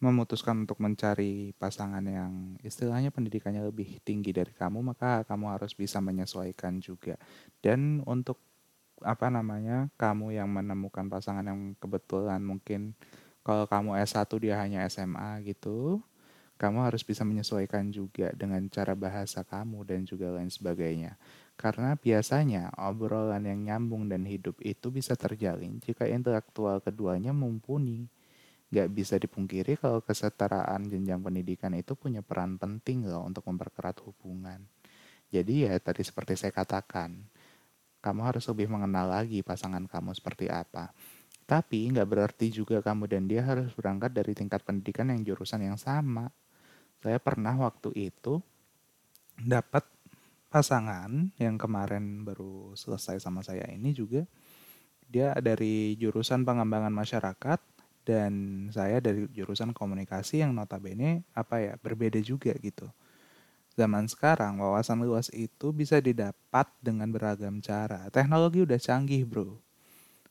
memutuskan 0.00 0.64
untuk 0.64 0.80
mencari 0.80 1.52
pasangan 1.60 2.02
yang 2.02 2.56
istilahnya 2.64 3.12
pendidikannya 3.12 3.62
lebih 3.68 4.00
tinggi 4.00 4.32
dari 4.32 4.50
kamu, 4.50 4.80
maka 4.80 5.22
kamu 5.28 5.52
harus 5.52 5.76
bisa 5.76 6.00
menyesuaikan 6.00 6.80
juga. 6.80 7.20
Dan 7.60 8.00
untuk 8.08 8.40
apa 9.00 9.28
namanya, 9.32 9.88
kamu 9.96 10.36
yang 10.36 10.48
menemukan 10.48 11.08
pasangan 11.08 11.44
yang 11.44 11.76
kebetulan 11.76 12.40
mungkin 12.40 12.96
kalau 13.44 13.64
kamu 13.68 13.96
S1 14.04 14.28
dia 14.40 14.56
hanya 14.60 14.84
SMA 14.88 15.40
gitu, 15.44 16.00
kamu 16.60 16.84
harus 16.84 17.00
bisa 17.00 17.24
menyesuaikan 17.24 17.88
juga 17.88 18.28
dengan 18.36 18.60
cara 18.68 18.92
bahasa 18.92 19.40
kamu 19.40 19.80
dan 19.88 20.04
juga 20.04 20.28
lain 20.36 20.52
sebagainya. 20.52 21.16
Karena 21.56 21.96
biasanya 21.96 22.72
obrolan 22.76 23.44
yang 23.48 23.60
nyambung 23.64 24.12
dan 24.12 24.28
hidup 24.28 24.60
itu 24.60 24.92
bisa 24.92 25.16
terjalin 25.16 25.80
jika 25.80 26.04
intelektual 26.04 26.84
keduanya 26.84 27.32
mumpuni. 27.32 28.08
Gak 28.70 28.88
bisa 28.94 29.18
dipungkiri 29.18 29.74
kalau 29.74 29.98
kesetaraan 29.98 30.86
jenjang 30.86 31.18
pendidikan 31.18 31.74
itu 31.74 31.98
punya 31.98 32.22
peran 32.22 32.54
penting 32.54 33.02
loh 33.02 33.26
untuk 33.26 33.42
memperkerat 33.50 33.98
hubungan. 34.06 34.62
Jadi 35.30 35.66
ya 35.66 35.74
tadi 35.82 36.06
seperti 36.06 36.38
saya 36.38 36.54
katakan, 36.54 37.18
kamu 38.00 38.20
harus 38.24 38.46
lebih 38.48 38.70
mengenal 38.70 39.10
lagi 39.10 39.42
pasangan 39.42 39.84
kamu 39.86 40.14
seperti 40.14 40.46
apa. 40.50 40.90
Tapi 41.46 41.90
nggak 41.90 42.06
berarti 42.06 42.46
juga 42.50 42.78
kamu 42.78 43.10
dan 43.10 43.26
dia 43.26 43.42
harus 43.42 43.74
berangkat 43.74 44.14
dari 44.14 44.38
tingkat 44.38 44.62
pendidikan 44.62 45.10
yang 45.10 45.22
jurusan 45.26 45.66
yang 45.66 45.78
sama. 45.78 46.30
Saya 47.02 47.18
pernah 47.18 47.58
waktu 47.58 47.90
itu 48.10 48.38
dapat 49.34 49.82
pasangan 50.50 51.30
yang 51.38 51.54
kemarin 51.58 52.26
baru 52.26 52.74
selesai 52.74 53.22
sama 53.22 53.40
saya 53.40 53.70
ini 53.70 53.94
juga 53.94 54.26
dia 55.06 55.30
dari 55.38 55.94
jurusan 55.94 56.42
pengembangan 56.42 56.90
masyarakat 56.90 57.60
dan 58.04 58.66
saya 58.72 58.98
dari 58.98 59.28
jurusan 59.30 59.72
komunikasi 59.76 60.42
yang 60.42 60.56
notabene 60.56 61.24
apa 61.36 61.60
ya 61.60 61.74
berbeda 61.80 62.18
juga 62.24 62.54
gitu. 62.58 62.88
Zaman 63.78 64.10
sekarang 64.10 64.58
wawasan 64.60 65.00
luas 65.06 65.30
itu 65.32 65.70
bisa 65.70 66.02
didapat 66.02 66.68
dengan 66.82 67.08
beragam 67.08 67.62
cara. 67.62 68.10
Teknologi 68.10 68.66
udah 68.66 68.76
canggih, 68.76 69.22
Bro. 69.24 69.62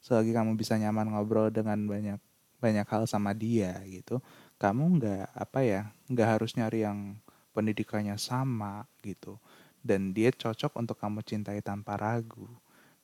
Selagi 0.04 0.32
kamu 0.36 0.56
bisa 0.60 0.76
nyaman 0.80 1.12
ngobrol 1.12 1.52
dengan 1.52 1.80
banyak 1.88 2.20
banyak 2.60 2.88
hal 2.92 3.08
sama 3.08 3.32
dia 3.32 3.80
gitu, 3.88 4.20
kamu 4.60 5.00
nggak 5.00 5.26
apa 5.32 5.60
ya, 5.64 5.82
nggak 6.12 6.28
harus 6.28 6.52
nyari 6.60 6.84
yang 6.84 7.16
pendidikannya 7.56 8.20
sama 8.20 8.84
gitu. 9.00 9.40
Dan 9.80 10.12
dia 10.12 10.28
cocok 10.36 10.76
untuk 10.76 11.00
kamu 11.00 11.24
cintai 11.24 11.64
tanpa 11.64 11.96
ragu. 11.96 12.52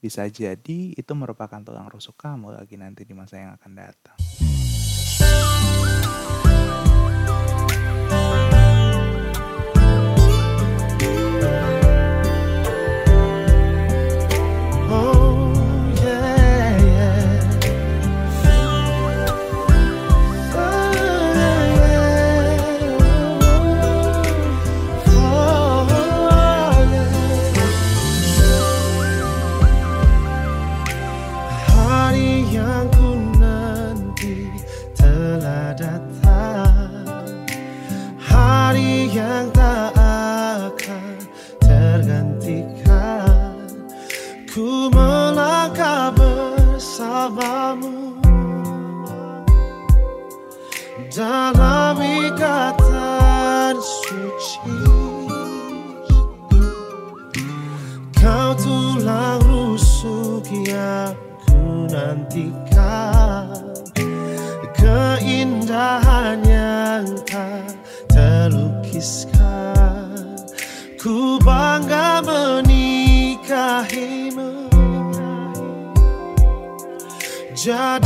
Bisa 0.05 0.29
jadi 0.29 0.93
itu 0.93 1.13
merupakan 1.17 1.57
tulang 1.65 1.89
rusuk 1.89 2.13
kamu 2.13 2.53
lagi 2.53 2.77
nanti 2.77 3.09
di 3.09 3.17
masa 3.17 3.41
yang 3.41 3.57
akan 3.57 3.71
datang. 3.73 4.13
dalam 51.16 51.95
ikatan 52.03 53.80
suci. 53.80 54.84
Kau 58.20 58.51
tulang 58.59 59.39
rusuk 59.47 60.43
yang 60.68 61.16
ku 61.47 61.88
nantikan. 61.88 63.47
Keindahan 64.76 66.43
yang 66.43 67.07
tak 67.24 67.80
terlukiskan. 68.11 69.39
Ku 70.99 71.39
bangga 71.39 72.20
menikahimu. 72.28 73.88
Jadi 77.55 78.04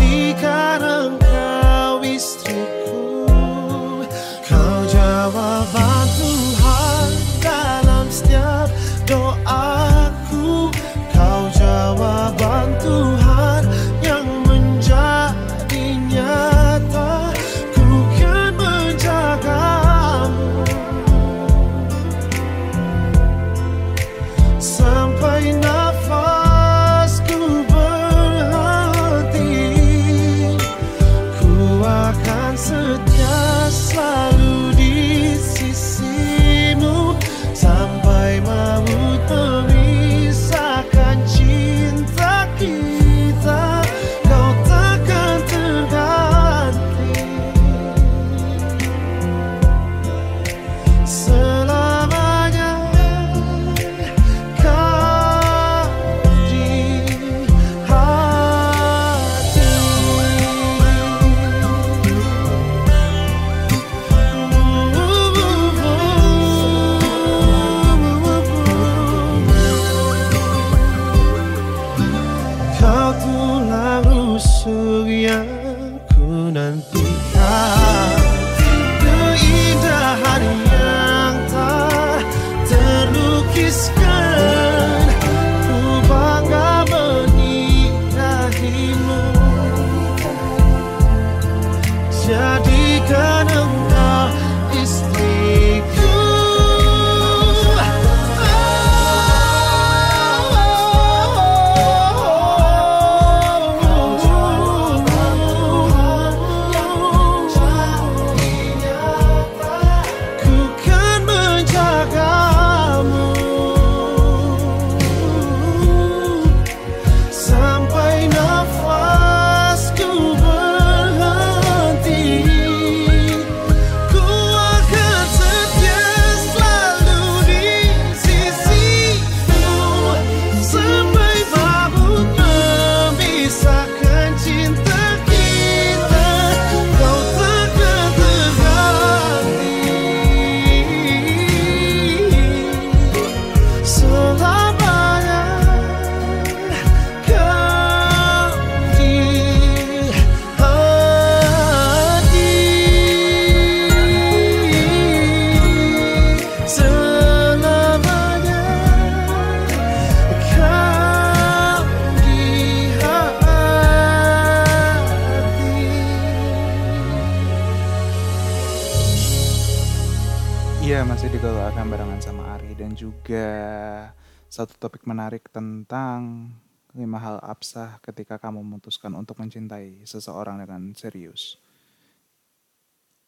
memutuskan 178.80 179.12
untuk 179.20 179.36
mencintai 179.44 180.08
seseorang 180.08 180.64
dengan 180.64 180.96
serius. 180.96 181.60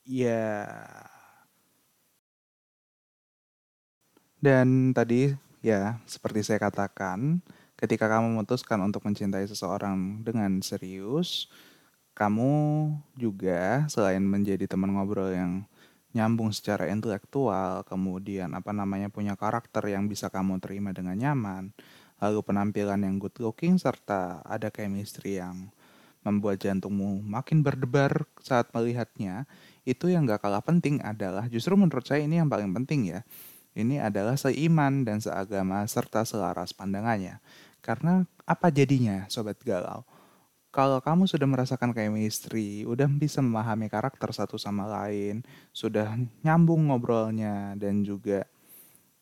Ya. 0.07 0.63
Dan 4.39 4.95
tadi 4.95 5.35
ya, 5.59 5.99
seperti 6.07 6.47
saya 6.47 6.63
katakan, 6.63 7.43
ketika 7.75 8.07
kamu 8.07 8.31
memutuskan 8.31 8.79
untuk 8.79 9.03
mencintai 9.03 9.43
seseorang 9.43 10.23
dengan 10.23 10.63
serius, 10.63 11.51
kamu 12.15 12.95
juga 13.19 13.83
selain 13.91 14.23
menjadi 14.23 14.71
teman 14.71 14.95
ngobrol 14.95 15.35
yang 15.35 15.67
nyambung 16.15 16.55
secara 16.55 16.87
intelektual, 16.87 17.83
kemudian 17.83 18.55
apa 18.55 18.71
namanya 18.71 19.11
punya 19.11 19.35
karakter 19.35 19.83
yang 19.91 20.07
bisa 20.07 20.31
kamu 20.31 20.63
terima 20.63 20.95
dengan 20.95 21.15
nyaman, 21.19 21.75
lalu 22.21 22.39
penampilan 22.45 23.01
yang 23.01 23.17
good 23.17 23.33
looking 23.41 23.81
serta 23.81 24.45
ada 24.45 24.69
chemistry 24.69 25.41
yang 25.41 25.73
membuat 26.21 26.61
jantungmu 26.61 27.25
makin 27.25 27.65
berdebar 27.65 28.29
saat 28.39 28.69
melihatnya, 28.71 29.49
itu 29.83 30.07
yang 30.07 30.29
gak 30.29 30.45
kalah 30.45 30.61
penting 30.61 31.01
adalah 31.01 31.49
justru 31.49 31.73
menurut 31.73 32.05
saya 32.05 32.21
ini 32.21 32.37
yang 32.37 32.47
paling 32.47 32.69
penting 32.77 33.09
ya. 33.09 33.25
Ini 33.73 34.03
adalah 34.03 34.37
seiman 34.37 35.07
dan 35.07 35.17
seagama 35.17 35.81
serta 35.89 36.21
selaras 36.21 36.75
pandangannya. 36.77 37.41
Karena 37.81 38.21
apa 38.45 38.69
jadinya 38.69 39.25
sobat 39.31 39.57
galau? 39.65 40.05
kalau 40.71 41.03
kamu 41.03 41.27
sudah 41.27 41.43
merasakan 41.51 41.91
chemistry, 41.91 42.87
udah 42.87 43.05
bisa 43.11 43.43
memahami 43.43 43.91
karakter 43.91 44.31
satu 44.31 44.55
sama 44.55 44.87
lain, 44.87 45.43
sudah 45.75 46.15
nyambung 46.47 46.87
ngobrolnya 46.87 47.75
dan 47.75 48.07
juga 48.07 48.47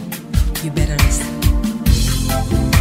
You 0.63 0.71
better 0.71 0.95
listen. 0.95 2.76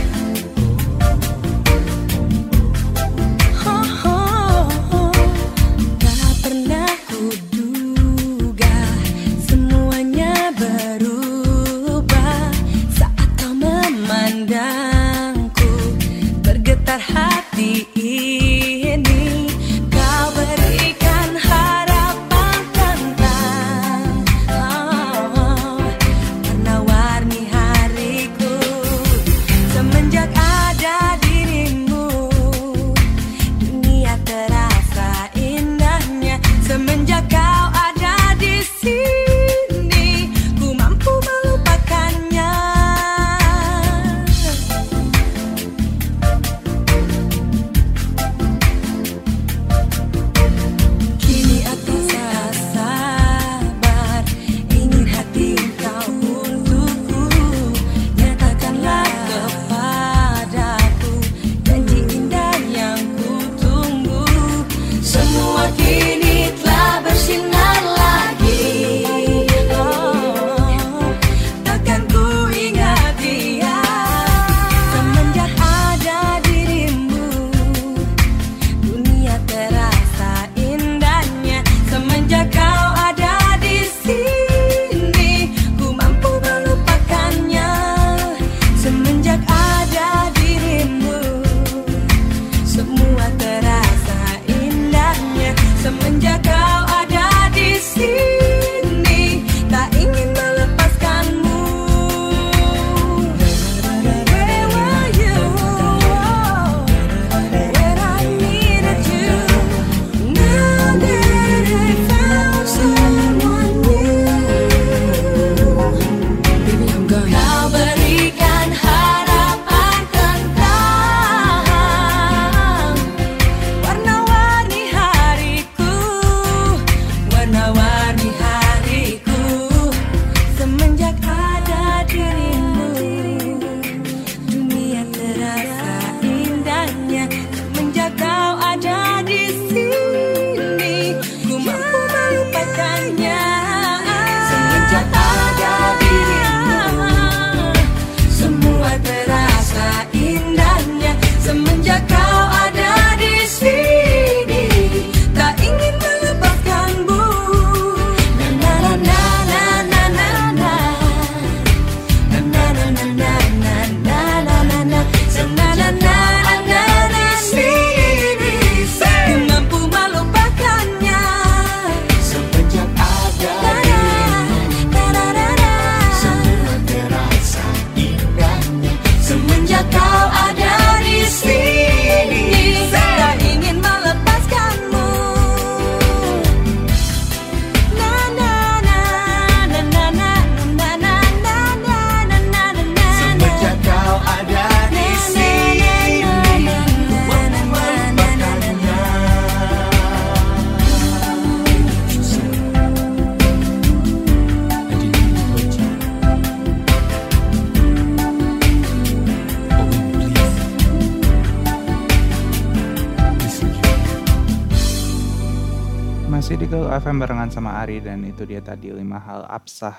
FM 217.06 217.22
barengan 217.22 217.54
sama 217.54 217.78
Ari 217.78 218.02
dan 218.02 218.26
itu 218.26 218.42
dia 218.42 218.58
tadi 218.58 218.90
lima 218.90 219.22
hal 219.22 219.46
absah 219.46 219.94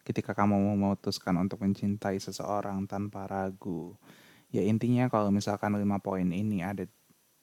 ketika 0.00 0.32
kamu 0.32 0.72
memutuskan 0.72 1.36
untuk 1.36 1.60
mencintai 1.60 2.16
seseorang 2.16 2.88
tanpa 2.88 3.28
ragu. 3.28 3.92
Ya 4.48 4.64
intinya 4.64 5.12
kalau 5.12 5.28
misalkan 5.28 5.76
lima 5.76 6.00
poin 6.00 6.24
ini 6.24 6.64
ada 6.64 6.88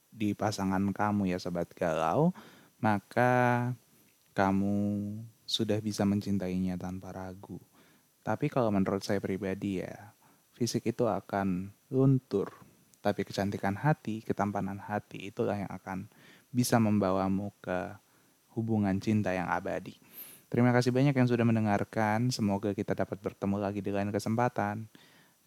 di 0.09 0.33
pasangan 0.33 0.81
kamu 0.89 1.29
ya 1.29 1.37
sobat 1.37 1.69
galau, 1.77 2.33
maka 2.81 3.69
kamu 4.33 5.13
sudah 5.45 5.77
bisa 5.77 6.01
mencintainya 6.01 6.73
tanpa 6.81 7.13
ragu. 7.13 7.61
Tapi 8.25 8.49
kalau 8.49 8.73
menurut 8.73 9.05
saya 9.05 9.21
pribadi 9.21 9.77
ya, 9.77 9.93
fisik 10.57 10.89
itu 10.89 11.05
akan 11.05 11.69
luntur. 11.93 12.49
Tapi 13.05 13.21
kecantikan 13.21 13.77
hati, 13.77 14.25
ketampanan 14.25 14.81
hati 14.81 15.29
itulah 15.29 15.53
yang 15.53 15.69
akan 15.69 16.09
bisa 16.49 16.81
membawamu 16.81 17.53
ke 17.61 18.06
hubungan 18.57 18.97
cinta 18.97 19.29
yang 19.37 19.45
abadi. 19.45 20.01
Terima 20.49 20.73
kasih 20.73 20.89
banyak 20.89 21.13
yang 21.13 21.29
sudah 21.29 21.45
mendengarkan. 21.45 22.33
Semoga 22.33 22.73
kita 22.73 22.97
dapat 22.97 23.21
bertemu 23.21 23.61
lagi 23.61 23.85
di 23.85 23.93
lain 23.93 24.09
kesempatan. 24.09 24.89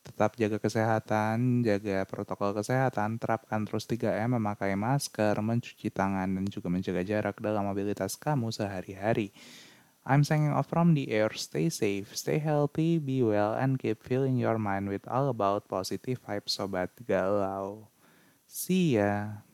Tetap 0.00 0.38
jaga 0.40 0.56
kesehatan, 0.56 1.60
jaga 1.60 2.08
protokol 2.08 2.56
kesehatan, 2.56 3.20
terapkan 3.20 3.68
terus 3.68 3.84
3M, 3.84 4.40
memakai 4.40 4.72
masker, 4.72 5.36
mencuci 5.44 5.92
tangan, 5.92 6.24
dan 6.24 6.44
juga 6.48 6.72
menjaga 6.72 7.04
jarak 7.04 7.36
dalam 7.36 7.68
mobilitas 7.68 8.16
kamu 8.16 8.48
sehari-hari. 8.48 9.34
I'm 10.08 10.24
signing 10.24 10.56
off 10.56 10.72
from 10.72 10.96
the 10.96 11.12
air. 11.12 11.28
Stay 11.36 11.68
safe, 11.68 12.16
stay 12.16 12.40
healthy, 12.40 12.96
be 12.96 13.20
well, 13.20 13.52
and 13.52 13.76
keep 13.76 14.00
filling 14.00 14.40
your 14.40 14.56
mind 14.56 14.88
with 14.88 15.04
all 15.04 15.28
about 15.28 15.68
positive 15.68 16.16
vibes, 16.24 16.56
Sobat 16.56 16.96
Galau. 17.04 17.89
See 18.52 18.98
ya. 18.98 19.46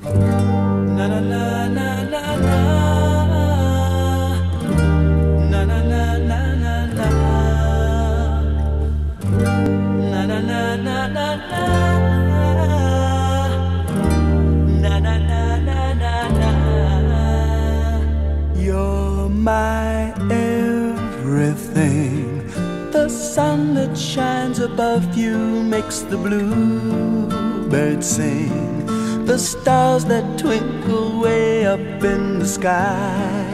Stars 30.00 30.04
that 30.04 30.38
twinkle 30.38 31.20
way 31.20 31.66
up 31.66 32.04
in 32.04 32.38
the 32.38 32.46
sky. 32.46 33.46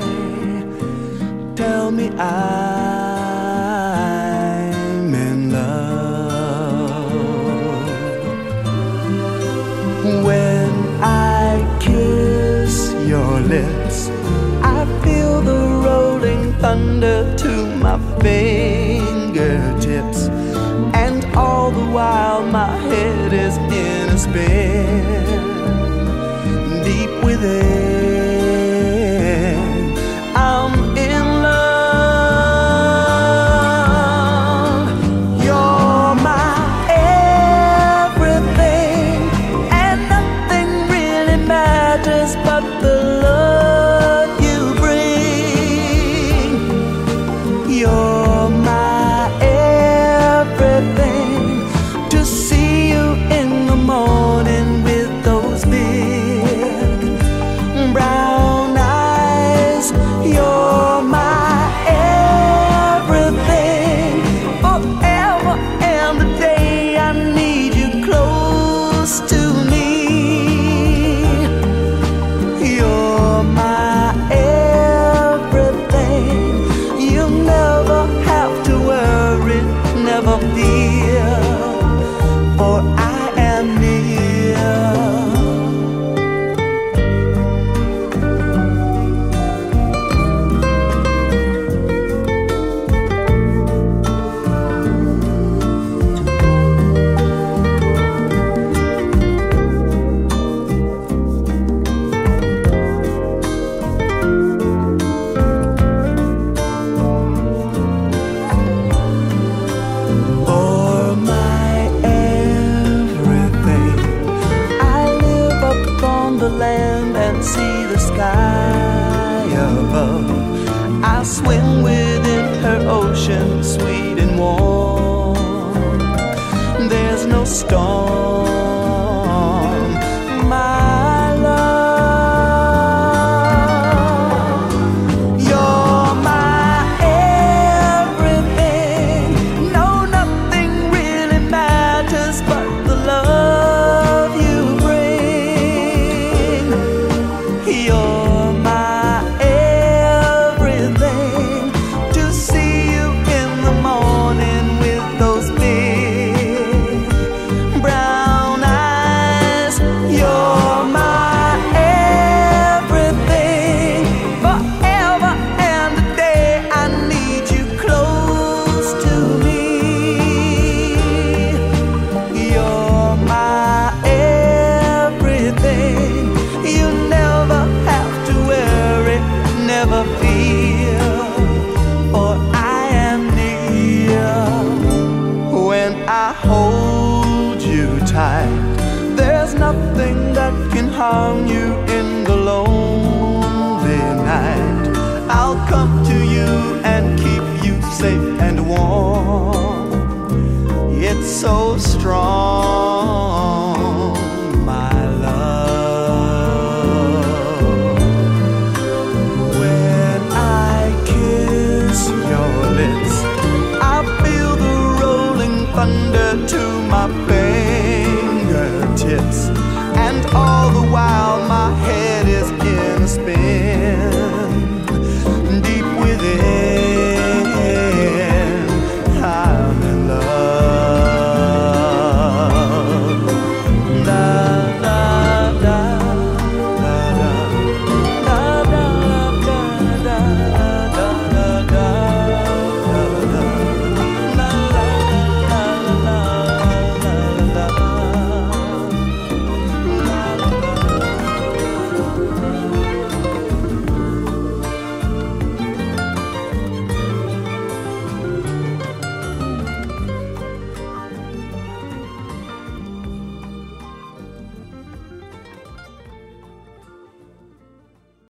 Tell 1.55 1.91
me 1.91 2.09
I'm 2.19 2.82